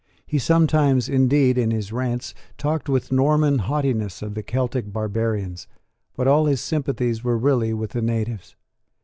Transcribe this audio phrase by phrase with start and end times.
[0.25, 5.67] He sometimes, indeed, in his rants, talked with Norman haughtiness of the Celtic barbarians:
[6.15, 8.55] but all his sympathies were really with the natives.